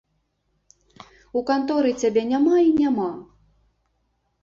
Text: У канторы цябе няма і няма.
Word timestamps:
У 1.41 1.45
канторы 1.51 1.91
цябе 2.07 2.21
няма 2.33 2.55
і 2.73 2.77
няма. 2.83 3.11